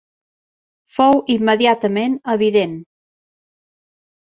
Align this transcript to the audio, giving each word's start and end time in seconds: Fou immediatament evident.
Fou 0.95 1.21
immediatament 1.35 2.17
evident. 2.37 2.75